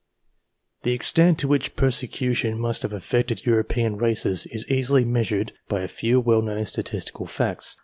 [0.81, 5.87] The extent to which persecution must have affected European races is easily measured by a
[5.87, 7.77] few well known statistical facts.